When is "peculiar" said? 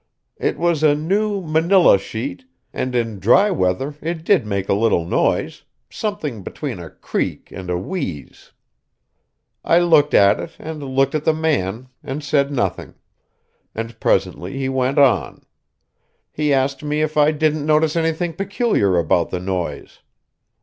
18.33-18.97